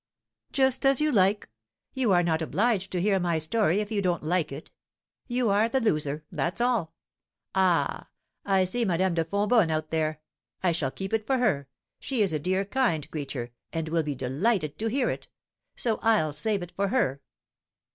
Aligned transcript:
"Just 0.51 0.83
as 0.83 0.99
you 0.99 1.11
like, 1.11 1.47
you 1.93 2.11
are 2.11 2.23
not 2.23 2.41
obliged 2.41 2.91
to 2.91 2.99
hear 2.99 3.19
my 3.19 3.37
story 3.37 3.81
if 3.81 3.91
you 3.91 4.01
don't 4.01 4.23
like 4.23 4.51
it; 4.51 4.71
you 5.27 5.51
are 5.51 5.69
the 5.69 5.79
loser, 5.79 6.23
that's 6.31 6.59
all. 6.59 6.95
Ah! 7.53 8.09
I 8.43 8.63
see 8.63 8.83
Madame 8.83 9.13
de 9.13 9.23
Fonbonne 9.23 9.69
out 9.69 9.91
there; 9.91 10.19
I 10.63 10.71
shall 10.71 10.89
keep 10.89 11.13
it 11.13 11.27
for 11.27 11.37
her; 11.37 11.67
she 11.99 12.23
is 12.23 12.33
a 12.33 12.39
dear, 12.39 12.65
kind 12.65 13.11
creature, 13.11 13.51
and 13.71 13.89
will 13.89 14.01
be 14.01 14.15
delighted 14.15 14.79
to 14.79 14.87
hear 14.87 15.11
it; 15.11 15.27
so 15.75 15.99
I'll 16.01 16.33
save 16.33 16.63
it 16.63 16.71
for 16.75 16.87
her." 16.87 17.21